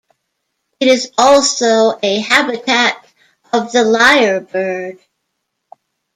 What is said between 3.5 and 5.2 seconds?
of the lyrebird.